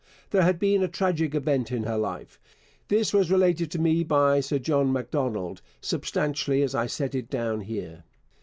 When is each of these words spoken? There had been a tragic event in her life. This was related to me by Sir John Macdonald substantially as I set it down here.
There 0.31 0.41
had 0.41 0.57
been 0.57 0.81
a 0.81 0.87
tragic 0.87 1.35
event 1.35 1.71
in 1.71 1.83
her 1.83 1.95
life. 1.99 2.39
This 2.87 3.13
was 3.13 3.29
related 3.29 3.69
to 3.69 3.79
me 3.79 4.03
by 4.03 4.39
Sir 4.39 4.57
John 4.57 4.91
Macdonald 4.91 5.61
substantially 5.79 6.63
as 6.63 6.73
I 6.73 6.87
set 6.87 7.13
it 7.13 7.29
down 7.29 7.59
here. 7.61 8.03